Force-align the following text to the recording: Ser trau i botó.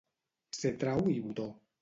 Ser 0.61 0.71
trau 0.85 1.13
i 1.13 1.15
botó. 1.27 1.49